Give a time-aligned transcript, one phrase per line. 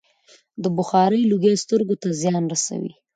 [0.63, 2.91] د بخارۍ لوګی سترګو ته زیان رسوي.